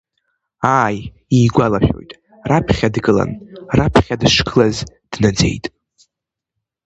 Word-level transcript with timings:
Ааи, 0.79 0.97
игәалашәоит, 1.39 2.11
раԥхьа 2.49 2.89
дгылан, 2.93 3.31
раԥхьа 3.77 4.19
дышгылаз 4.21 4.77
днаӡеит. 5.11 5.65